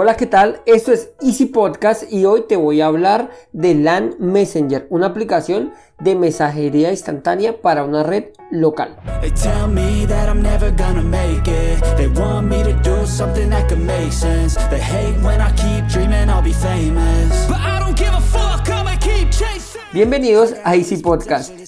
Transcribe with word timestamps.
Hola, 0.00 0.16
¿qué 0.16 0.26
tal? 0.26 0.60
Esto 0.64 0.92
es 0.92 1.10
Easy 1.20 1.46
Podcast 1.46 2.04
y 2.08 2.24
hoy 2.24 2.44
te 2.48 2.54
voy 2.54 2.80
a 2.80 2.86
hablar 2.86 3.32
de 3.52 3.74
LAN 3.74 4.14
Messenger, 4.20 4.86
una 4.90 5.06
aplicación 5.06 5.72
de 5.98 6.14
mensajería 6.14 6.92
instantánea 6.92 7.60
para 7.60 7.82
una 7.82 8.04
red 8.04 8.26
local. 8.52 8.96
Bienvenidos 19.92 20.54
a 20.62 20.76
Easy 20.76 20.98
Podcast, 20.98 21.67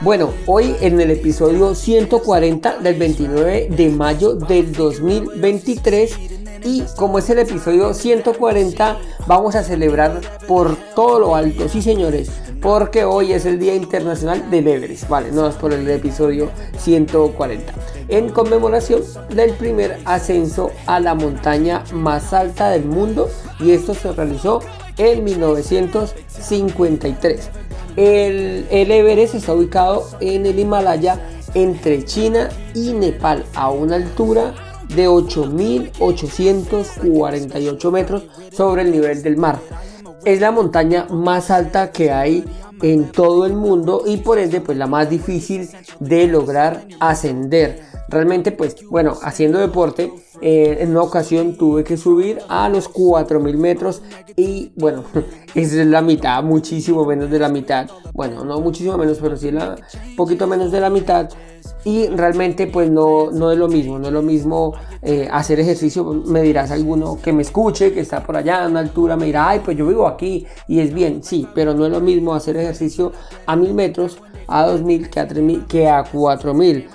Bueno, 0.00 0.32
hoy 0.46 0.74
en 0.80 0.98
el 1.00 1.10
episodio 1.10 1.74
140 1.74 2.78
del 2.78 2.98
29 2.98 3.68
de 3.70 3.88
mayo 3.90 4.34
del 4.34 4.72
2023 4.72 6.16
y 6.64 6.82
como 6.96 7.18
es 7.18 7.28
el 7.30 7.40
episodio 7.40 7.92
140 7.94 8.98
vamos 9.26 9.54
a 9.54 9.62
celebrar 9.62 10.20
por 10.46 10.76
todo 10.94 11.18
lo 11.18 11.34
alto, 11.36 11.68
sí 11.68 11.82
señores, 11.82 12.30
porque 12.60 13.04
hoy 13.04 13.32
es 13.32 13.44
el 13.46 13.58
Día 13.58 13.74
Internacional 13.74 14.48
del 14.50 14.68
Everest, 14.68 15.08
vale, 15.08 15.32
no 15.32 15.48
es 15.48 15.54
por 15.56 15.72
el 15.72 15.88
episodio 15.88 16.50
140, 16.78 17.72
en 18.08 18.28
conmemoración 18.30 19.02
del 19.30 19.52
primer 19.52 19.98
ascenso 20.04 20.70
a 20.86 21.00
la 21.00 21.14
montaña 21.14 21.82
más 21.92 22.32
alta 22.32 22.70
del 22.70 22.84
mundo 22.84 23.28
y 23.60 23.72
esto 23.72 23.94
se 23.94 24.12
realizó 24.12 24.60
en 24.96 25.24
1953. 25.24 27.50
El, 27.98 28.66
Everest 28.70 29.34
está 29.34 29.52
ubicado 29.54 30.06
en 30.20 30.46
el 30.46 30.56
Himalaya 30.56 31.20
entre 31.54 32.04
China 32.04 32.48
y 32.72 32.92
Nepal 32.92 33.44
a 33.54 33.70
una 33.70 33.96
altura 33.96 34.54
de 34.94 35.08
8.848 35.08 37.90
metros 37.90 38.22
sobre 38.52 38.82
el 38.82 38.92
nivel 38.92 39.20
del 39.24 39.36
mar. 39.36 39.58
Es 40.24 40.40
la 40.40 40.52
montaña 40.52 41.08
más 41.10 41.50
alta 41.50 41.90
que 41.90 42.12
hay 42.12 42.44
en 42.82 43.10
todo 43.10 43.46
el 43.46 43.54
mundo 43.54 44.04
y 44.06 44.18
por 44.18 44.38
ende 44.38 44.60
pues 44.60 44.78
la 44.78 44.86
más 44.86 45.10
difícil 45.10 45.68
de 45.98 46.28
lograr 46.28 46.86
ascender. 47.00 47.82
Realmente 48.08 48.52
pues 48.52 48.76
bueno, 48.88 49.16
haciendo 49.24 49.58
deporte 49.58 50.12
eh, 50.40 50.78
en 50.80 50.90
una 50.90 51.02
ocasión 51.02 51.56
tuve 51.56 51.84
que 51.84 51.96
subir 51.96 52.38
a 52.48 52.68
los 52.68 52.88
4000 52.88 53.56
metros 53.56 54.02
y 54.36 54.72
bueno, 54.76 55.04
es 55.54 55.72
la 55.74 56.02
mitad, 56.02 56.42
muchísimo 56.42 57.04
menos 57.04 57.30
de 57.30 57.38
la 57.38 57.48
mitad. 57.48 57.88
Bueno, 58.14 58.44
no 58.44 58.60
muchísimo 58.60 58.96
menos, 58.96 59.18
pero 59.20 59.36
sí 59.36 59.50
la 59.50 59.76
poquito 60.16 60.46
menos 60.46 60.70
de 60.70 60.80
la 60.80 60.90
mitad. 60.90 61.28
Y 61.84 62.06
realmente 62.08 62.66
pues 62.66 62.90
no, 62.90 63.30
no 63.30 63.50
es 63.50 63.58
lo 63.58 63.68
mismo, 63.68 63.98
no 63.98 64.08
es 64.08 64.12
lo 64.12 64.22
mismo 64.22 64.74
eh, 65.02 65.28
hacer 65.30 65.60
ejercicio. 65.60 66.04
Me 66.04 66.42
dirás 66.42 66.70
alguno 66.70 67.18
que 67.22 67.32
me 67.32 67.42
escuche, 67.42 67.92
que 67.92 68.00
está 68.00 68.22
por 68.22 68.36
allá 68.36 68.64
a 68.64 68.68
una 68.68 68.80
altura, 68.80 69.16
me 69.16 69.26
dirá, 69.26 69.48
ay, 69.48 69.60
pues 69.64 69.76
yo 69.76 69.86
vivo 69.86 70.06
aquí 70.06 70.46
y 70.66 70.80
es 70.80 70.92
bien, 70.92 71.22
sí, 71.22 71.46
pero 71.54 71.74
no 71.74 71.86
es 71.86 71.92
lo 71.92 72.00
mismo 72.00 72.34
hacer 72.34 72.56
ejercicio 72.56 73.12
a 73.46 73.56
1000 73.56 73.74
metros, 73.74 74.18
a 74.46 74.66
2000 74.66 75.10
que 75.10 75.20
a 75.20 75.28
3000, 75.28 75.66
que 75.66 75.88
a 75.88 76.04
4000 76.04 76.88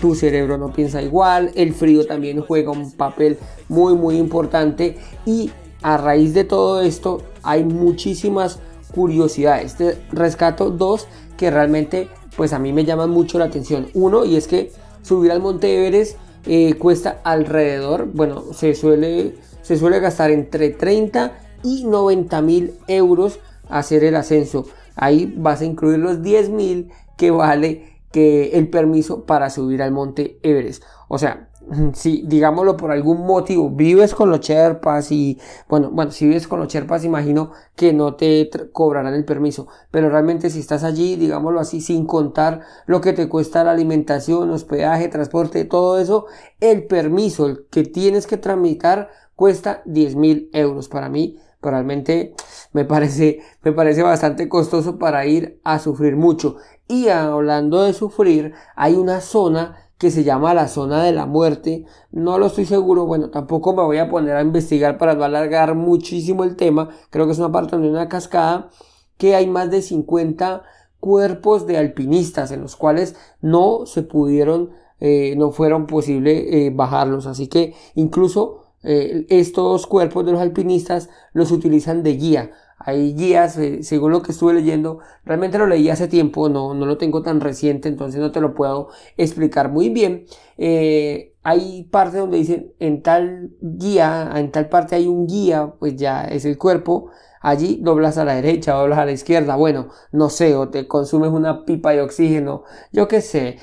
tu 0.00 0.14
cerebro 0.14 0.58
no 0.58 0.72
piensa 0.72 1.02
igual, 1.02 1.50
el 1.54 1.74
frío 1.74 2.06
también 2.06 2.40
juega 2.40 2.70
un 2.70 2.92
papel 2.92 3.38
muy 3.68 3.94
muy 3.94 4.16
importante 4.16 4.96
y 5.26 5.50
a 5.82 5.96
raíz 5.96 6.32
de 6.32 6.44
todo 6.44 6.80
esto 6.80 7.22
hay 7.42 7.64
muchísimas 7.64 8.60
curiosidades. 8.94 9.76
Te 9.76 9.98
rescato 10.12 10.70
dos 10.70 11.08
que 11.36 11.50
realmente 11.50 12.08
pues 12.36 12.52
a 12.52 12.58
mí 12.58 12.72
me 12.72 12.84
llaman 12.84 13.10
mucho 13.10 13.38
la 13.38 13.46
atención. 13.46 13.88
Uno 13.94 14.24
y 14.24 14.36
es 14.36 14.46
que 14.46 14.72
subir 15.02 15.30
al 15.30 15.40
Monte 15.40 15.76
Everest 15.76 16.16
eh, 16.46 16.74
cuesta 16.74 17.20
alrededor, 17.24 18.10
bueno, 18.12 18.44
se 18.52 18.74
suele, 18.74 19.36
se 19.62 19.76
suele 19.76 20.00
gastar 20.00 20.30
entre 20.30 20.70
30 20.70 21.38
y 21.62 21.84
90 21.84 22.42
mil 22.42 22.74
euros 22.86 23.38
hacer 23.68 24.04
el 24.04 24.16
ascenso. 24.16 24.66
Ahí 24.96 25.32
vas 25.36 25.60
a 25.60 25.64
incluir 25.64 25.98
los 25.98 26.22
10 26.22 26.50
mil 26.50 26.90
que 27.16 27.30
vale 27.30 27.93
que 28.14 28.56
el 28.56 28.70
permiso 28.70 29.24
para 29.24 29.50
subir 29.50 29.82
al 29.82 29.90
monte 29.90 30.38
Everest. 30.44 30.84
O 31.08 31.18
sea, 31.18 31.48
si 31.94 32.22
digámoslo 32.24 32.76
por 32.76 32.92
algún 32.92 33.26
motivo 33.26 33.70
vives 33.70 34.14
con 34.14 34.30
los 34.30 34.38
Sherpas 34.38 35.10
y 35.10 35.40
bueno, 35.68 35.90
bueno, 35.90 36.12
si 36.12 36.28
vives 36.28 36.46
con 36.46 36.60
los 36.60 36.68
Sherpas 36.68 37.04
imagino 37.04 37.50
que 37.74 37.92
no 37.92 38.14
te 38.14 38.48
cobrarán 38.70 39.14
el 39.14 39.24
permiso, 39.24 39.66
pero 39.90 40.10
realmente 40.10 40.48
si 40.48 40.60
estás 40.60 40.84
allí, 40.84 41.16
digámoslo 41.16 41.58
así, 41.58 41.80
sin 41.80 42.06
contar 42.06 42.60
lo 42.86 43.00
que 43.00 43.14
te 43.14 43.28
cuesta 43.28 43.64
la 43.64 43.72
alimentación, 43.72 44.48
hospedaje, 44.52 45.08
transporte, 45.08 45.64
todo 45.64 45.98
eso, 45.98 46.26
el 46.60 46.86
permiso, 46.86 47.46
el 47.46 47.66
que 47.68 47.82
tienes 47.82 48.28
que 48.28 48.36
tramitar 48.36 49.08
cuesta 49.34 49.82
10 49.86 50.14
mil 50.14 50.50
euros 50.52 50.88
para 50.88 51.08
mí 51.08 51.36
realmente 51.70 52.34
me 52.72 52.84
parece, 52.84 53.40
me 53.62 53.72
parece 53.72 54.02
bastante 54.02 54.48
costoso 54.48 54.98
para 54.98 55.26
ir 55.26 55.60
a 55.64 55.78
sufrir 55.78 56.16
mucho. 56.16 56.56
Y 56.88 57.08
hablando 57.08 57.82
de 57.82 57.92
sufrir, 57.92 58.52
hay 58.76 58.94
una 58.94 59.20
zona 59.20 59.84
que 59.98 60.10
se 60.10 60.24
llama 60.24 60.54
la 60.54 60.68
zona 60.68 61.02
de 61.02 61.12
la 61.12 61.26
muerte. 61.26 61.84
No 62.10 62.38
lo 62.38 62.46
estoy 62.46 62.66
seguro, 62.66 63.06
bueno, 63.06 63.30
tampoco 63.30 63.74
me 63.74 63.82
voy 63.82 63.98
a 63.98 64.10
poner 64.10 64.36
a 64.36 64.42
investigar 64.42 64.98
para 64.98 65.14
no 65.14 65.24
alargar 65.24 65.74
muchísimo 65.74 66.44
el 66.44 66.56
tema. 66.56 66.90
Creo 67.10 67.26
que 67.26 67.32
es 67.32 67.38
una 67.38 67.52
parte 67.52 67.78
de 67.78 67.88
una 67.88 68.08
cascada 68.08 68.70
que 69.16 69.34
hay 69.34 69.46
más 69.46 69.70
de 69.70 69.82
50 69.82 70.62
cuerpos 71.00 71.66
de 71.66 71.78
alpinistas 71.78 72.50
en 72.50 72.60
los 72.62 72.76
cuales 72.76 73.14
no 73.40 73.86
se 73.86 74.02
pudieron, 74.02 74.70
eh, 75.00 75.34
no 75.36 75.52
fueron 75.52 75.86
posible 75.86 76.66
eh, 76.66 76.70
bajarlos. 76.70 77.26
Así 77.26 77.46
que 77.46 77.74
incluso 77.94 78.63
eh, 78.84 79.26
estos 79.28 79.86
cuerpos 79.86 80.24
de 80.24 80.32
los 80.32 80.40
alpinistas 80.40 81.08
los 81.32 81.50
utilizan 81.50 82.02
de 82.02 82.12
guía 82.14 82.50
hay 82.78 83.14
guías, 83.14 83.56
eh, 83.56 83.82
según 83.82 84.12
lo 84.12 84.22
que 84.22 84.32
estuve 84.32 84.52
leyendo, 84.52 84.98
realmente 85.24 85.58
lo 85.58 85.66
leí 85.66 85.88
hace 85.88 86.06
tiempo, 86.06 86.48
no, 86.50 86.74
no 86.74 86.84
lo 86.84 86.98
tengo 86.98 87.22
tan 87.22 87.40
reciente, 87.40 87.88
entonces 87.88 88.20
no 88.20 88.30
te 88.30 88.40
lo 88.40 88.54
puedo 88.54 88.88
explicar 89.16 89.70
muy 89.70 89.88
bien. 89.88 90.26
Eh, 90.58 91.34
hay 91.42 91.84
partes 91.84 92.20
donde 92.20 92.38
dicen 92.38 92.72
en 92.80 93.02
tal 93.02 93.52
guía, 93.60 94.30
en 94.36 94.50
tal 94.50 94.68
parte 94.68 94.96
hay 94.96 95.06
un 95.06 95.26
guía, 95.26 95.74
pues 95.78 95.96
ya 95.96 96.24
es 96.24 96.44
el 96.44 96.58
cuerpo, 96.58 97.10
allí 97.40 97.78
doblas 97.82 98.18
a 98.18 98.24
la 98.24 98.34
derecha, 98.34 98.74
doblas 98.74 98.98
a 98.98 99.06
la 99.06 99.12
izquierda, 99.12 99.56
bueno, 99.56 99.88
no 100.12 100.28
sé, 100.28 100.54
o 100.54 100.68
te 100.68 100.86
consumes 100.86 101.30
una 101.30 101.64
pipa 101.64 101.92
de 101.92 102.02
oxígeno, 102.02 102.64
yo 102.92 103.08
qué 103.08 103.20
sé, 103.20 103.58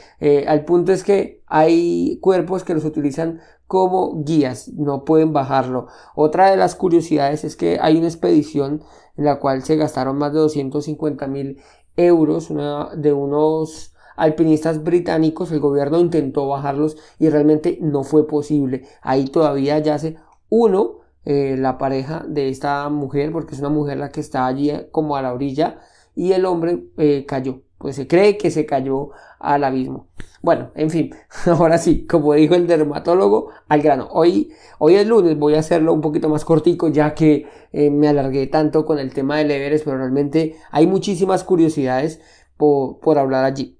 al 0.47 0.65
punto 0.65 0.91
es 0.93 1.03
que 1.03 1.41
hay 1.47 2.19
cuerpos 2.21 2.63
que 2.63 2.73
los 2.75 2.85
utilizan 2.85 3.41
como 3.71 4.21
guías, 4.25 4.67
no 4.73 5.05
pueden 5.05 5.31
bajarlo. 5.31 5.87
Otra 6.13 6.51
de 6.51 6.57
las 6.57 6.75
curiosidades 6.75 7.45
es 7.45 7.55
que 7.55 7.79
hay 7.81 7.95
una 7.95 8.07
expedición 8.07 8.81
en 9.15 9.23
la 9.23 9.39
cual 9.39 9.63
se 9.63 9.77
gastaron 9.77 10.17
más 10.17 10.33
de 10.33 10.39
250 10.39 11.25
mil 11.27 11.57
euros 11.95 12.49
de 12.49 13.13
unos 13.13 13.93
alpinistas 14.17 14.83
británicos. 14.83 15.53
El 15.53 15.61
gobierno 15.61 16.01
intentó 16.01 16.49
bajarlos 16.49 16.97
y 17.17 17.29
realmente 17.29 17.77
no 17.79 18.03
fue 18.03 18.27
posible. 18.27 18.89
Ahí 19.01 19.23
todavía 19.27 19.79
yace 19.79 20.17
uno, 20.49 20.99
eh, 21.23 21.55
la 21.57 21.77
pareja 21.77 22.25
de 22.27 22.49
esta 22.49 22.89
mujer, 22.89 23.31
porque 23.31 23.55
es 23.55 23.61
una 23.61 23.69
mujer 23.69 23.99
la 23.99 24.09
que 24.09 24.19
está 24.19 24.47
allí 24.47 24.69
eh, 24.69 24.89
como 24.91 25.15
a 25.15 25.21
la 25.21 25.33
orilla, 25.33 25.79
y 26.13 26.33
el 26.33 26.43
hombre 26.43 26.87
eh, 26.97 27.25
cayó. 27.25 27.61
Pues 27.81 27.95
se 27.95 28.07
cree 28.07 28.37
que 28.37 28.51
se 28.51 28.65
cayó 28.65 29.09
al 29.39 29.63
abismo. 29.63 30.07
Bueno, 30.41 30.71
en 30.75 30.89
fin, 30.89 31.15
ahora 31.45 31.77
sí, 31.77 32.05
como 32.05 32.33
dijo 32.33 32.55
el 32.55 32.67
dermatólogo, 32.67 33.49
al 33.67 33.81
grano. 33.81 34.07
Hoy, 34.11 34.51
hoy 34.77 34.95
es 34.95 35.07
lunes, 35.07 35.37
voy 35.37 35.55
a 35.55 35.59
hacerlo 35.59 35.93
un 35.93 36.01
poquito 36.01 36.29
más 36.29 36.45
cortico 36.45 36.89
ya 36.89 37.15
que 37.15 37.47
eh, 37.71 37.89
me 37.89 38.07
alargué 38.07 38.47
tanto 38.47 38.85
con 38.85 38.99
el 38.99 39.13
tema 39.13 39.37
del 39.37 39.51
Everest, 39.51 39.85
pero 39.85 39.97
realmente 39.97 40.55
hay 40.71 40.85
muchísimas 40.85 41.43
curiosidades 41.43 42.21
por, 42.57 42.99
por 42.99 43.17
hablar 43.17 43.45
allí. 43.45 43.79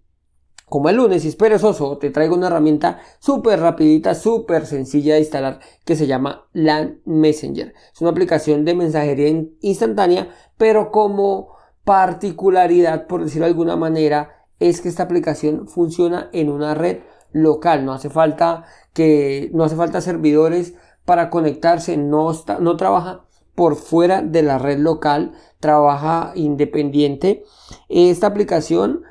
Como 0.66 0.88
el 0.88 0.96
lunes 0.96 1.26
y 1.26 1.28
es 1.28 1.36
perezoso, 1.36 1.98
te 1.98 2.12
traigo 2.12 2.34
una 2.34 2.48
herramienta 2.48 3.02
súper 3.20 3.60
rapidita, 3.60 4.16
súper 4.16 4.66
sencilla 4.66 5.16
de 5.16 5.20
instalar 5.20 5.60
que 5.84 5.98
se 5.98 6.08
llama 6.08 6.48
LAN 6.54 7.02
Messenger. 7.04 7.74
Es 7.94 8.00
una 8.02 8.12
aplicación 8.12 8.64
de 8.64 8.74
mensajería 8.74 9.28
instantánea, 9.60 10.30
pero 10.58 10.90
como 10.90 11.61
particularidad, 11.92 13.06
por 13.06 13.22
decirlo 13.22 13.48
de 13.48 13.52
alguna 13.52 13.76
manera, 13.76 14.46
es 14.62 14.80
que 14.80 14.88
esta 14.88 15.04
aplicación 15.04 15.68
funciona 15.68 16.30
en 16.32 16.50
una 16.50 16.74
red 16.74 17.00
local, 17.34 17.84
no 17.84 17.92
hace 17.92 18.10
falta 18.10 18.64
que 18.94 19.52
no 19.54 19.66
hace 19.66 19.76
falta 19.76 20.00
servidores 20.00 20.74
para 21.04 21.30
conectarse, 21.30 21.98
no, 21.98 22.32
no 22.62 22.78
trabaja 22.78 23.26
por 23.56 23.76
fuera 23.76 24.22
de 24.22 24.42
la 24.42 24.58
red 24.58 24.80
local, 24.80 25.34
trabaja 25.60 26.32
independiente. 26.34 27.44
Esta 27.90 28.28
aplicación 28.28 29.02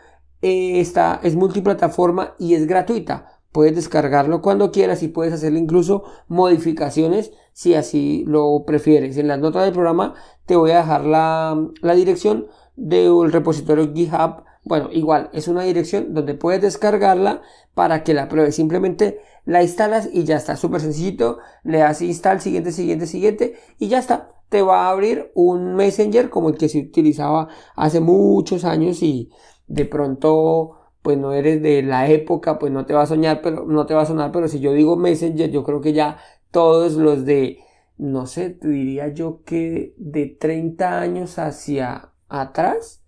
eh, 0.41 0.81
es 0.81 1.37
multiplataforma 1.37 2.35
y 2.39 2.55
es 2.55 2.67
gratuita. 2.67 3.43
Puedes 3.53 3.75
descargarlo 3.75 4.41
cuando 4.41 4.73
quieras 4.73 5.03
y 5.03 5.09
puedes 5.09 5.35
hacerle 5.35 5.59
incluso 5.59 6.05
modificaciones 6.29 7.31
si 7.53 7.75
así 7.75 8.25
lo 8.27 8.65
prefieres. 8.67 9.19
En 9.19 9.29
las 9.29 9.39
notas 9.39 9.65
del 9.65 9.75
programa 9.75 10.15
te 10.47 10.57
voy 10.57 10.71
a 10.71 10.79
dejar 10.79 11.05
la, 11.05 11.63
la 11.83 11.95
dirección 11.95 12.47
del 12.81 13.31
repositorio 13.31 13.93
GitHub. 13.93 14.45
Bueno, 14.65 14.89
igual 14.93 15.31
es 15.33 15.49
una 15.49 15.63
dirección 15.63 16.15
donde 16.15 16.35
puedes 16.35 16.63
descargarla 16.63 17.43
para 17.75 18.03
que 18.03 18.15
la 18.15 18.29
pruebes. 18.29 18.57
Simplemente 18.57 19.21
la 19.45 19.63
instalas 19.63 20.09
y 20.13 20.25
ya 20.25 20.37
está. 20.37 20.57
Súper 20.57 20.81
sencillito. 20.81 21.39
Le 21.63 21.79
das 21.79 22.03
install, 22.03 22.41
siguiente, 22.41 22.73
siguiente, 22.73 23.07
siguiente 23.07 23.55
y 23.79 23.89
ya 23.89 23.99
está. 23.99 24.33
Te 24.49 24.63
va 24.63 24.87
a 24.87 24.91
abrir 24.91 25.31
un 25.35 25.75
Messenger 25.77 26.31
como 26.31 26.49
el 26.49 26.57
que 26.57 26.69
se 26.69 26.81
utilizaba 26.81 27.49
hace 27.77 28.01
muchos 28.01 28.65
años 28.65 29.03
y 29.03 29.31
de 29.69 29.85
pronto 29.85 30.77
pues 31.03 31.17
no 31.17 31.33
eres 31.33 31.63
de 31.63 31.83
la 31.83 32.09
época, 32.11 32.59
pues 32.59 32.73
no 32.73 32.85
te 32.85 32.93
va 32.93 33.03
a 33.03 33.07
soñar, 33.07 33.41
pero 33.43 33.65
no 33.65 33.87
te 33.87 33.95
va 33.95 34.03
a 34.03 34.07
sonar, 34.07 34.33
pero 34.33 34.49
si 34.49 34.61
yo 34.61 34.73
digo 34.73 34.97
Messenger, 34.97 35.51
yo 35.51 35.65
creo 35.65 35.81
que 35.81 35.95
ya 35.95 36.19
todos 36.51 36.95
los 36.95 37.25
de, 37.25 37.61
no 37.97 38.27
sé, 38.27 38.59
diría 38.61 39.09
yo 39.09 39.43
que 39.45 39.95
de 39.97 40.27
30 40.27 41.01
años 41.01 41.39
hacia 41.39 42.10
atrás, 42.31 43.03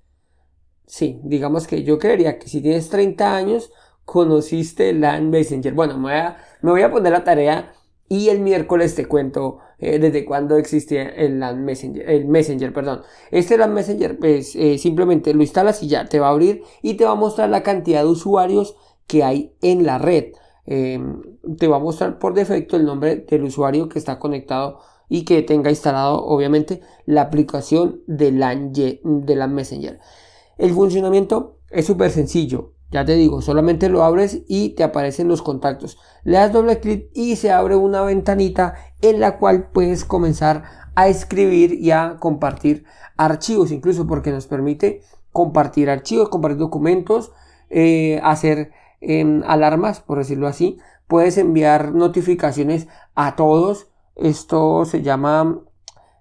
sí, 0.87 1.21
digamos 1.25 1.67
que 1.67 1.85
yo 1.85 1.99
creería 1.99 2.39
que 2.39 2.49
si 2.49 2.61
tienes 2.61 2.91
30 2.91 3.35
años, 3.35 3.73
conociste 4.05 4.93
LAN 4.93 5.31
Messenger. 5.31 5.73
Bueno, 5.75 5.97
me 5.97 6.03
voy 6.63 6.83
a, 6.83 6.89
me 6.89 6.93
poner 6.93 7.13
la 7.13 7.25
tarea 7.25 7.73
y 8.09 8.29
el 8.29 8.41
miércoles 8.41 8.95
te 8.95 9.07
cuento 9.07 9.61
eh, 9.79 9.99
desde 9.99 10.25
cuándo 10.25 10.57
existía 10.57 11.09
el 11.09 11.41
LAN 11.41 11.65
Messenger, 11.65 12.11
el 12.11 12.27
Messenger, 12.27 12.73
perdón. 12.73 13.03
Este 13.31 13.57
LAN 13.57 13.73
Messenger, 13.73 14.19
pues 14.19 14.55
eh, 14.57 14.77
simplemente 14.79 15.33
lo 15.33 15.43
instalas 15.43 15.83
y 15.83 15.89
ya 15.89 16.05
te 16.07 16.21
va 16.21 16.29
a 16.29 16.31
abrir 16.31 16.63
y 16.83 16.95
te 16.95 17.05
va 17.05 17.13
a 17.13 17.15
mostrar 17.15 17.49
la 17.49 17.63
cantidad 17.63 18.03
de 18.03 18.09
usuarios 18.09 18.77
que 19.07 19.25
hay 19.25 19.55
en 19.63 19.87
la 19.87 19.99
red. 19.99 20.33
Em, 20.67 21.23
te 21.59 21.67
va 21.69 21.77
a 21.77 21.81
mostrar 21.81 22.19
por 22.19 22.35
defecto 22.35 22.77
el 22.77 22.85
nombre 22.85 23.17
del 23.17 23.45
usuario 23.45 23.89
que 23.89 23.99
está 23.99 24.19
conectado 24.19 24.81
y 25.13 25.27
que 25.27 25.43
tenga 25.43 25.69
instalado 25.69 26.25
obviamente 26.25 26.81
la 27.05 27.21
aplicación 27.21 28.01
de 28.07 28.33
LAN, 28.33 28.73
de 28.73 29.37
LAN 29.37 29.55
Messenger. 29.55 30.01
El 30.57 30.73
funcionamiento 30.73 31.59
es 31.69 31.85
súper 31.85 32.11
sencillo. 32.11 32.73
Ya 32.91 33.05
te 33.05 33.15
digo, 33.15 33.43
solamente 33.43 33.91
lo 33.91 34.05
abres 34.05 34.41
y 34.49 34.71
te 34.71 34.85
aparecen 34.85 35.29
los 35.29 35.43
contactos. 35.43 35.99
Le 36.25 36.39
das 36.39 36.51
doble 36.51 36.81
clic 36.81 37.11
y 37.13 37.37
se 37.37 37.53
abre 37.53 37.77
una 37.77 38.01
ventanita 38.01 38.75
en 39.03 39.21
la 39.21 39.37
cual 39.37 39.69
puedes 39.71 40.07
comenzar 40.07 40.63
a 40.95 41.09
escribir 41.09 41.75
y 41.75 41.91
a 41.91 42.17
compartir 42.19 42.87
archivos, 43.19 43.71
incluso 43.71 44.07
porque 44.07 44.31
nos 44.31 44.47
permite 44.47 45.03
compartir 45.31 45.91
archivos, 45.91 46.31
compartir 46.31 46.57
documentos, 46.57 47.33
eh, 47.69 48.19
hacer 48.23 48.71
em, 49.03 49.43
alarmas, 49.47 50.01
por 50.01 50.17
decirlo 50.17 50.47
así. 50.47 50.79
Puedes 51.07 51.37
enviar 51.37 51.95
notificaciones 51.95 52.89
a 53.15 53.37
todos. 53.37 53.92
Esto 54.17 54.85
se 54.85 55.03
llama, 55.03 55.61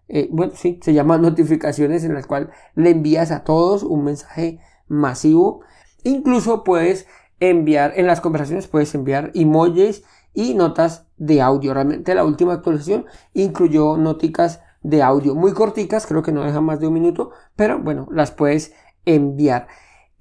eh, 0.07 0.29
bueno, 0.31 0.53
sí, 0.55 0.79
se 0.81 0.93
notificaciones 1.03 2.03
en 2.03 2.13
las 2.13 2.27
cuales 2.27 2.49
le 2.75 2.91
envías 2.91 3.31
a 3.31 3.43
todos 3.43 3.83
un 3.83 4.03
mensaje 4.03 4.59
masivo. 4.87 5.61
Incluso 6.03 6.63
puedes 6.63 7.07
enviar, 7.39 7.93
en 7.95 8.07
las 8.07 8.21
conversaciones 8.21 8.67
puedes 8.67 8.93
enviar 8.95 9.31
emojis 9.33 10.03
y 10.33 10.53
notas 10.53 11.07
de 11.17 11.41
audio. 11.41 11.73
Realmente 11.73 12.15
la 12.15 12.23
última 12.23 12.53
actualización 12.53 13.05
incluyó 13.33 13.97
noticas 13.97 14.61
de 14.83 15.03
audio 15.03 15.35
muy 15.35 15.53
corticas, 15.53 16.07
creo 16.07 16.23
que 16.23 16.31
no 16.31 16.43
deja 16.43 16.61
más 16.61 16.79
de 16.79 16.87
un 16.87 16.93
minuto, 16.93 17.31
pero 17.55 17.79
bueno, 17.79 18.07
las 18.11 18.31
puedes 18.31 18.73
enviar. 19.05 19.67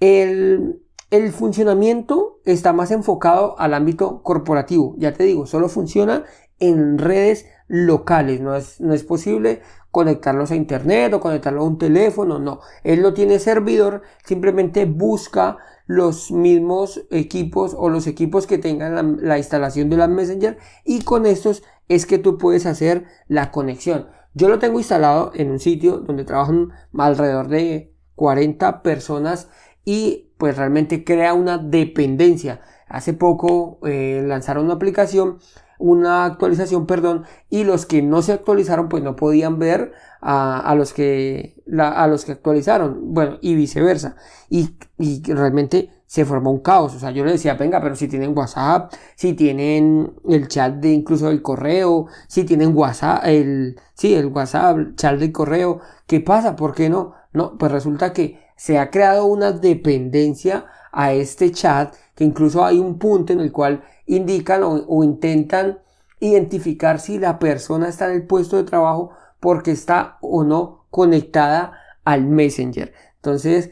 El, 0.00 0.82
el 1.10 1.32
funcionamiento 1.32 2.40
está 2.44 2.72
más 2.72 2.90
enfocado 2.90 3.58
al 3.58 3.74
ámbito 3.74 4.22
corporativo. 4.22 4.94
Ya 4.98 5.12
te 5.12 5.24
digo, 5.24 5.46
solo 5.46 5.68
funciona 5.68 6.24
en 6.60 6.98
redes 6.98 7.46
locales. 7.66 8.40
No 8.40 8.54
es, 8.54 8.80
no 8.80 8.94
es 8.94 9.02
posible 9.02 9.62
conectarlos 9.90 10.50
a 10.50 10.56
internet 10.56 11.12
o 11.14 11.20
conectarlo 11.20 11.62
a 11.62 11.66
un 11.66 11.78
teléfono. 11.78 12.38
No, 12.38 12.60
él 12.84 13.02
no 13.02 13.12
tiene 13.14 13.38
servidor, 13.38 14.02
simplemente 14.24 14.84
busca 14.84 15.58
los 15.86 16.30
mismos 16.30 17.02
equipos 17.10 17.74
o 17.76 17.88
los 17.88 18.06
equipos 18.06 18.46
que 18.46 18.58
tengan 18.58 19.18
la, 19.20 19.38
instalación 19.38 19.90
de 19.90 19.96
la 19.96 20.06
Messenger 20.06 20.56
y 20.84 21.02
con 21.02 21.26
estos 21.26 21.64
es 21.88 22.06
que 22.06 22.18
tú 22.18 22.38
puedes 22.38 22.66
hacer 22.66 23.06
la 23.26 23.50
conexión. 23.50 24.06
Yo 24.32 24.48
lo 24.48 24.60
tengo 24.60 24.78
instalado 24.78 25.32
en 25.34 25.50
un 25.50 25.58
sitio 25.58 25.98
donde 25.98 26.24
trabajan 26.24 26.70
alrededor 26.96 27.48
de 27.48 27.92
40 28.14 28.84
personas 28.84 29.48
y 29.84 30.30
pues 30.38 30.56
realmente 30.56 31.02
crea 31.02 31.34
una 31.34 31.58
dependencia. 31.58 32.60
Hace 32.86 33.12
poco 33.12 33.80
eh, 33.84 34.22
lanzaron 34.24 34.66
una 34.66 34.74
aplicación 34.74 35.38
una 35.80 36.26
actualización, 36.26 36.86
perdón, 36.86 37.24
y 37.48 37.64
los 37.64 37.86
que 37.86 38.02
no 38.02 38.22
se 38.22 38.32
actualizaron 38.32 38.88
pues 38.88 39.02
no 39.02 39.16
podían 39.16 39.58
ver 39.58 39.92
a, 40.20 40.74
los 40.76 40.92
que 40.92 41.56
a 41.78 42.06
los 42.06 42.24
que 42.24 42.32
actualizaron, 42.32 43.14
bueno, 43.14 43.38
y 43.40 43.54
viceversa. 43.54 44.16
Y, 44.50 44.76
y, 44.98 45.22
realmente 45.32 45.90
se 46.06 46.24
formó 46.24 46.50
un 46.50 46.60
caos. 46.60 46.94
O 46.94 46.98
sea, 46.98 47.10
yo 47.10 47.24
le 47.24 47.32
decía, 47.32 47.54
venga, 47.54 47.80
pero 47.80 47.96
si 47.96 48.08
tienen 48.08 48.36
WhatsApp, 48.36 48.92
si 49.16 49.32
tienen 49.32 50.12
el 50.28 50.48
chat 50.48 50.74
de 50.74 50.92
incluso 50.92 51.30
el 51.30 51.40
correo, 51.42 52.06
si 52.28 52.44
tienen 52.44 52.76
WhatsApp, 52.76 53.22
el, 53.24 53.80
sí, 53.94 54.14
el 54.14 54.26
WhatsApp, 54.26 54.96
chat 54.96 55.18
de 55.18 55.32
correo, 55.32 55.80
¿qué 56.06 56.20
pasa? 56.20 56.56
¿Por 56.56 56.74
qué 56.74 56.90
no? 56.90 57.14
No, 57.32 57.56
pues 57.56 57.72
resulta 57.72 58.12
que 58.12 58.40
se 58.56 58.78
ha 58.78 58.90
creado 58.90 59.24
una 59.24 59.52
dependencia 59.52 60.66
a 60.92 61.12
este 61.12 61.50
chat, 61.52 61.94
incluso 62.24 62.64
hay 62.64 62.78
un 62.78 62.98
punto 62.98 63.32
en 63.32 63.40
el 63.40 63.52
cual 63.52 63.82
indican 64.06 64.62
o, 64.62 65.04
intentan 65.04 65.78
identificar 66.20 67.00
si 67.00 67.18
la 67.18 67.38
persona 67.38 67.88
está 67.88 68.08
en 68.08 68.14
el 68.16 68.26
puesto 68.26 68.56
de 68.56 68.64
trabajo 68.64 69.10
porque 69.40 69.70
está 69.70 70.18
o 70.20 70.44
no 70.44 70.84
conectada 70.90 71.72
al 72.04 72.26
Messenger. 72.26 72.92
Entonces, 73.16 73.70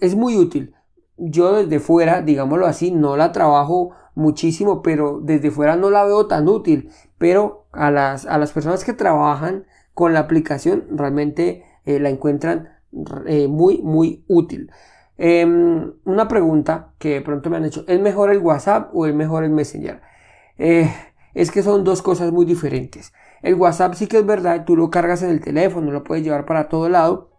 es 0.00 0.16
muy 0.16 0.36
útil. 0.36 0.74
Yo 1.16 1.52
desde 1.52 1.80
fuera, 1.80 2.22
digámoslo 2.22 2.66
así, 2.66 2.90
no 2.90 3.16
la 3.16 3.32
trabajo 3.32 3.92
muchísimo, 4.14 4.82
pero 4.82 5.20
desde 5.22 5.50
fuera 5.50 5.76
no 5.76 5.90
la 5.90 6.04
veo 6.04 6.26
tan 6.26 6.48
útil. 6.48 6.90
Pero 7.18 7.66
a 7.72 7.90
las, 7.90 8.26
a 8.26 8.38
las 8.38 8.52
personas 8.52 8.84
que 8.84 8.92
trabajan 8.92 9.66
con 9.94 10.12
la 10.12 10.20
aplicación 10.20 10.84
realmente 10.90 11.64
eh, 11.84 11.98
la 12.00 12.08
encuentran 12.08 12.68
eh, 13.26 13.48
muy, 13.48 13.78
muy 13.82 14.24
útil. 14.28 14.70
Em, 15.18 15.92
una 16.04 16.28
pregunta 16.28 16.92
que 16.98 17.14
de 17.14 17.20
pronto 17.20 17.50
me 17.50 17.56
han 17.56 17.64
hecho, 17.64 17.84
¿es 17.88 18.00
mejor 18.00 18.30
el 18.30 18.38
WhatsApp 18.38 18.90
o 18.94 19.04
es 19.06 19.14
mejor 19.14 19.42
el 19.42 19.50
Messenger? 19.50 20.00
Eh, 20.58 20.88
es 21.34 21.50
que 21.50 21.64
son 21.64 21.82
dos 21.82 22.02
cosas 22.02 22.30
muy 22.30 22.46
diferentes. 22.46 23.12
El 23.42 23.54
WhatsApp 23.54 23.94
sí 23.94 24.06
que 24.06 24.18
es 24.18 24.26
verdad, 24.26 24.64
tú 24.64 24.76
lo 24.76 24.90
cargas 24.90 25.22
en 25.22 25.30
el 25.30 25.40
teléfono, 25.40 25.90
lo 25.90 26.04
puedes 26.04 26.24
llevar 26.24 26.46
para 26.46 26.68
todo 26.68 26.88
lado, 26.88 27.30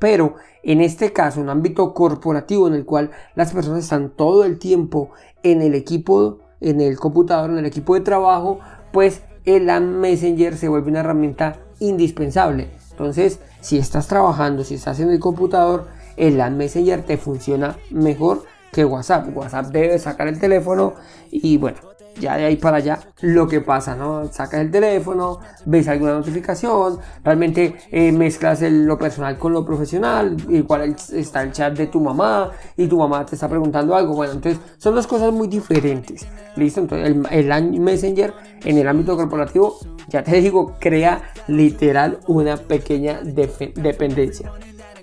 pero 0.00 0.34
en 0.64 0.80
este 0.80 1.12
caso, 1.12 1.40
un 1.40 1.48
ámbito 1.48 1.94
corporativo 1.94 2.66
en 2.66 2.74
el 2.74 2.84
cual 2.84 3.12
las 3.36 3.52
personas 3.52 3.84
están 3.84 4.10
todo 4.10 4.44
el 4.44 4.58
tiempo 4.58 5.10
en 5.44 5.62
el 5.62 5.74
equipo, 5.74 6.40
en 6.60 6.80
el 6.80 6.98
computador, 6.98 7.50
en 7.50 7.58
el 7.58 7.66
equipo 7.66 7.94
de 7.94 8.00
trabajo, 8.00 8.58
pues 8.92 9.22
el 9.44 9.66
Messenger 9.80 10.56
se 10.56 10.68
vuelve 10.68 10.90
una 10.90 11.00
herramienta 11.00 11.60
indispensable. 11.78 12.68
Entonces, 12.90 13.40
si 13.60 13.78
estás 13.78 14.08
trabajando, 14.08 14.64
si 14.64 14.74
estás 14.74 14.98
en 15.00 15.10
el 15.10 15.20
computador, 15.20 15.86
el 16.16 16.38
LAN 16.38 16.56
Messenger 16.56 17.02
te 17.02 17.16
funciona 17.16 17.76
mejor 17.90 18.44
que 18.72 18.84
WhatsApp. 18.84 19.34
WhatsApp 19.36 19.66
debe 19.66 19.98
sacar 19.98 20.28
el 20.28 20.38
teléfono 20.38 20.94
y 21.30 21.56
bueno, 21.56 21.78
ya 22.20 22.36
de 22.36 22.44
ahí 22.46 22.56
para 22.56 22.78
allá 22.78 22.98
lo 23.20 23.46
que 23.46 23.60
pasa, 23.60 23.94
¿no? 23.94 24.30
Sacas 24.32 24.60
el 24.60 24.70
teléfono, 24.70 25.40
ves 25.64 25.88
alguna 25.88 26.12
notificación, 26.12 26.98
realmente 27.22 27.76
eh, 27.90 28.12
mezclas 28.12 28.62
lo 28.62 28.98
personal 28.98 29.38
con 29.38 29.52
lo 29.52 29.64
profesional, 29.64 30.36
igual 30.48 30.96
está 31.12 31.42
el 31.42 31.52
chat 31.52 31.76
de 31.76 31.86
tu 31.86 32.00
mamá 32.00 32.50
y 32.76 32.86
tu 32.86 32.98
mamá 32.98 33.24
te 33.26 33.34
está 33.34 33.48
preguntando 33.48 33.94
algo, 33.94 34.14
bueno, 34.14 34.34
entonces 34.34 34.60
son 34.78 34.94
dos 34.94 35.06
cosas 35.06 35.32
muy 35.32 35.48
diferentes, 35.48 36.26
¿listo? 36.56 36.80
Entonces 36.80 37.16
el, 37.30 37.50
el 37.50 37.80
Messenger 37.80 38.32
en 38.64 38.78
el 38.78 38.88
ámbito 38.88 39.16
corporativo, 39.16 39.78
ya 40.08 40.22
te 40.22 40.40
digo, 40.40 40.74
crea 40.78 41.22
literal 41.48 42.20
una 42.26 42.56
pequeña 42.56 43.20
dependencia. 43.22 44.52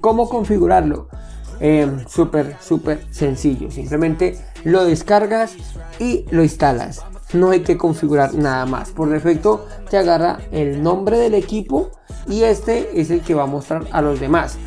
¿Cómo 0.03 0.27
configurarlo? 0.27 1.07
Eh, 1.61 1.89
súper, 2.09 2.57
súper 2.59 3.05
sencillo. 3.09 3.71
Simplemente 3.71 4.37
lo 4.65 4.83
descargas 4.83 5.55
y 5.97 6.25
lo 6.29 6.43
instalas. 6.43 7.05
No 7.31 7.51
hay 7.51 7.61
que 7.61 7.77
configurar 7.77 8.33
nada 8.33 8.65
más. 8.65 8.89
Por 8.89 9.09
defecto 9.09 9.65
te 9.89 9.95
agarra 9.95 10.39
el 10.51 10.83
nombre 10.83 11.17
del 11.17 11.35
equipo 11.35 11.89
y 12.27 12.43
este 12.43 12.99
es 12.99 13.11
el 13.11 13.21
que 13.21 13.33
va 13.33 13.43
a 13.43 13.45
mostrar 13.45 13.85
a 13.93 14.01
los 14.01 14.19
demás. 14.19 14.57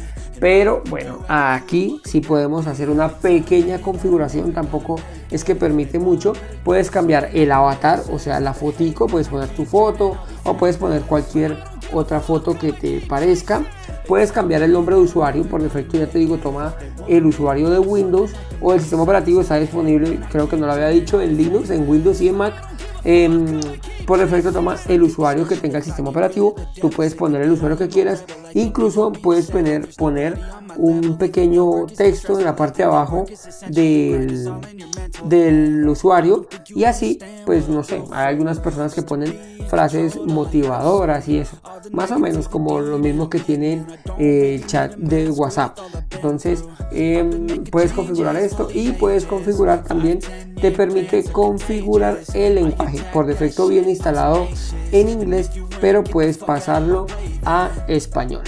Pero 0.40 0.82
bueno, 0.88 1.18
aquí 1.28 2.00
sí 2.06 2.22
podemos 2.22 2.66
hacer 2.66 2.88
una 2.88 3.08
pequeña 3.08 3.82
configuración, 3.82 4.54
tampoco 4.54 4.96
es 5.30 5.44
que 5.44 5.54
permite 5.54 5.98
mucho. 5.98 6.32
Puedes 6.64 6.90
cambiar 6.90 7.28
el 7.34 7.52
avatar, 7.52 8.02
o 8.10 8.18
sea, 8.18 8.40
la 8.40 8.54
fotico, 8.54 9.06
puedes 9.06 9.28
poner 9.28 9.50
tu 9.50 9.66
foto 9.66 10.16
o 10.44 10.56
puedes 10.56 10.78
poner 10.78 11.02
cualquier 11.02 11.58
otra 11.92 12.20
foto 12.20 12.58
que 12.58 12.72
te 12.72 13.00
parezca. 13.00 13.62
Puedes 14.06 14.30
cambiar 14.30 14.62
el 14.62 14.72
nombre 14.72 14.94
de 14.94 15.00
usuario, 15.02 15.44
por 15.44 15.62
defecto 15.62 15.98
ya 15.98 16.06
te 16.06 16.18
digo, 16.18 16.38
toma 16.38 16.74
el 17.08 17.26
usuario 17.26 17.70
de 17.70 17.78
Windows 17.78 18.32
o 18.60 18.72
el 18.72 18.80
sistema 18.80 19.02
operativo 19.02 19.40
está 19.40 19.56
disponible, 19.56 20.20
creo 20.30 20.48
que 20.48 20.56
no 20.56 20.66
lo 20.66 20.72
había 20.72 20.88
dicho, 20.88 21.20
en 21.20 21.36
Linux, 21.36 21.70
en 21.70 21.88
Windows 21.88 22.20
y 22.20 22.28
en 22.28 22.36
Mac. 22.36 22.54
Em, 23.04 23.60
por 24.06 24.18
defecto 24.18 24.52
toma 24.52 24.76
el 24.88 25.02
usuario 25.02 25.46
que 25.46 25.56
tenga 25.56 25.78
el 25.78 25.84
sistema 25.84 26.10
operativo, 26.10 26.54
tú 26.80 26.90
puedes 26.90 27.14
poner 27.14 27.42
el 27.42 27.52
usuario 27.52 27.76
que 27.76 27.88
quieras, 27.88 28.24
incluso 28.54 29.12
puedes 29.12 29.50
poner, 29.50 29.88
poner 29.96 30.38
un 30.78 31.16
pequeño 31.18 31.86
texto 31.86 32.38
en 32.38 32.44
la 32.44 32.56
parte 32.56 32.78
de 32.78 32.84
abajo 32.84 33.24
del, 33.68 34.52
del 35.24 35.88
usuario 35.88 36.46
y 36.68 36.84
así 36.84 37.18
pues 37.44 37.68
no 37.68 37.82
sé 37.82 38.02
hay 38.12 38.28
algunas 38.28 38.58
personas 38.60 38.94
que 38.94 39.02
ponen 39.02 39.56
frases 39.68 40.16
motivadoras 40.16 41.28
y 41.28 41.38
eso 41.38 41.56
más 41.92 42.10
o 42.10 42.18
menos 42.18 42.48
como 42.48 42.80
lo 42.80 42.98
mismo 42.98 43.28
que 43.28 43.38
tienen 43.38 43.86
el 44.18 44.64
chat 44.66 44.94
de 44.96 45.30
whatsapp. 45.30 45.78
Entonces 46.10 46.64
em, 46.92 47.64
puedes 47.64 47.92
configurar 47.92 48.36
esto 48.36 48.68
y 48.72 48.92
puedes 48.92 49.24
configurar 49.24 49.84
también 49.84 50.20
te 50.60 50.70
permite 50.70 51.24
configurar 51.24 52.18
el 52.34 52.56
lenguaje. 52.56 53.00
Por 53.12 53.26
defecto 53.26 53.68
viene 53.68 53.90
instalado 53.90 54.46
en 54.92 55.08
inglés 55.08 55.50
pero 55.80 56.02
puedes 56.04 56.38
pasarlo 56.38 57.06
a 57.44 57.70
español 57.88 58.42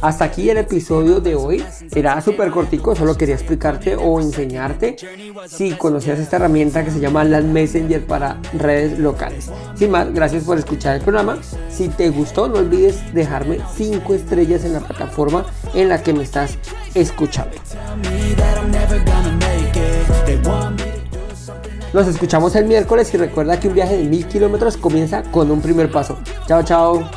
hasta 0.00 0.24
aquí 0.24 0.50
el 0.50 0.58
episodio 0.58 1.20
de 1.20 1.34
hoy. 1.34 1.64
Era 1.94 2.20
súper 2.20 2.50
cortico, 2.50 2.94
solo 2.94 3.16
quería 3.16 3.34
explicarte 3.34 3.96
o 3.96 4.20
enseñarte 4.20 4.96
si 5.48 5.72
conocías 5.72 6.18
esta 6.18 6.36
herramienta 6.36 6.84
que 6.84 6.90
se 6.90 7.00
llama 7.00 7.24
Land 7.24 7.52
Messenger 7.52 8.06
para 8.06 8.38
redes 8.52 8.98
locales. 8.98 9.50
Sin 9.74 9.90
más, 9.90 10.12
gracias 10.12 10.44
por 10.44 10.58
escuchar 10.58 10.96
el 10.96 11.02
programa. 11.02 11.38
Si 11.70 11.88
te 11.88 12.10
gustó, 12.10 12.48
no 12.48 12.58
olvides 12.58 13.12
dejarme 13.14 13.58
5 13.76 14.14
estrellas 14.14 14.64
en 14.64 14.74
la 14.74 14.80
plataforma 14.80 15.44
en 15.74 15.88
la 15.88 16.02
que 16.02 16.12
me 16.12 16.22
estás 16.22 16.58
escuchando. 16.94 17.56
Nos 21.92 22.06
escuchamos 22.06 22.54
el 22.54 22.66
miércoles 22.66 23.12
y 23.12 23.16
recuerda 23.16 23.58
que 23.58 23.68
un 23.68 23.74
viaje 23.74 23.96
de 23.96 24.04
mil 24.04 24.26
kilómetros 24.26 24.76
comienza 24.76 25.22
con 25.24 25.50
un 25.50 25.60
primer 25.60 25.90
paso. 25.90 26.18
Chao, 26.46 26.62
chao. 26.62 27.10